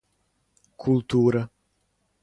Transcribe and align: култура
култура 0.79 1.43